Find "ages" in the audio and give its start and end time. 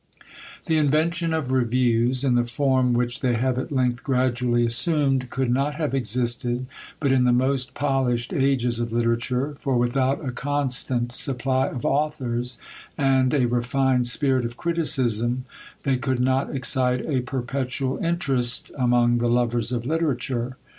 8.33-8.79